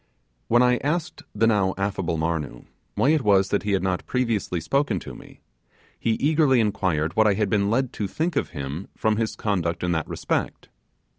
[0.47, 2.65] When I asked the now affable Marnoo
[2.95, 5.41] why it was that he had not previously spoken to me,
[5.99, 9.83] he eagerly inquired what I had been led to think of him from his conduct
[9.83, 10.69] in that respect.